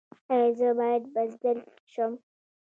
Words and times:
ایا 0.31 0.49
زه 0.57 0.69
باید 0.79 1.03
بزدل 1.13 1.59
شم؟ 1.93 2.13